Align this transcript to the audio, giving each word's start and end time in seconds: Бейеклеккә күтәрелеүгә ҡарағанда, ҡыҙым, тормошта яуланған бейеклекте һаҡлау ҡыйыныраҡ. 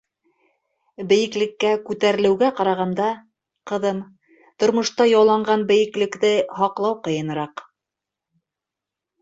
Бейеклеккә 1.09 1.73
күтәрелеүгә 1.89 2.49
ҡарағанда, 2.59 3.09
ҡыҙым, 3.73 3.99
тормошта 4.65 5.09
яуланған 5.11 5.67
бейеклекте 5.73 6.33
һаҡлау 6.63 6.99
ҡыйыныраҡ. 7.09 7.65